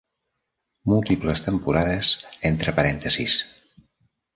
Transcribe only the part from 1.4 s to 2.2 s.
temporades